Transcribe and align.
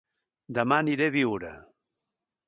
Dema 0.57 0.79
aniré 0.83 1.09
a 1.11 1.13
Biure 1.15 1.51